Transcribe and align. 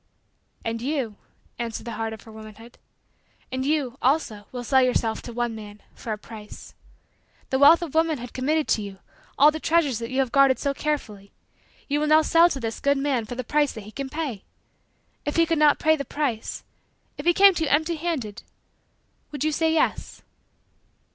"And 0.65 0.81
you," 0.81 1.17
answered 1.59 1.83
the 1.85 1.91
heart 1.91 2.11
of 2.11 2.23
her 2.23 2.31
womanhood, 2.31 2.79
"and 3.51 3.63
you, 3.63 3.99
also, 4.01 4.47
will 4.51 4.63
sell 4.63 4.81
yourself 4.81 5.21
to 5.21 5.31
one 5.31 5.53
man, 5.53 5.83
for 5.93 6.11
a 6.11 6.17
price. 6.17 6.73
The 7.51 7.59
wealth 7.59 7.83
of 7.83 7.93
womanhood 7.93 8.33
committed 8.33 8.67
to 8.69 8.81
you 8.81 8.97
all 9.37 9.51
the 9.51 9.59
treasures 9.59 9.99
that 9.99 10.09
you 10.09 10.17
have 10.17 10.31
guarded 10.31 10.57
so 10.57 10.73
carefully 10.73 11.31
you 11.87 11.99
will 11.99 12.23
sell 12.23 12.45
now 12.45 12.47
to 12.47 12.59
this 12.59 12.79
good 12.79 12.97
man 12.97 13.25
for 13.25 13.35
the 13.35 13.43
price 13.43 13.73
that 13.73 13.83
he 13.83 13.91
can 13.91 14.09
pay. 14.09 14.43
If 15.23 15.35
he 15.35 15.45
could 15.45 15.59
not 15.59 15.77
pay 15.77 15.95
the 15.95 16.03
price 16.03 16.63
if 17.19 17.27
he 17.27 17.31
came 17.35 17.53
to 17.53 17.63
you 17.65 17.69
empty 17.69 17.97
handed 17.97 18.41
would 19.31 19.43
you 19.43 19.51
say 19.51 19.71
yes?" 19.71 20.23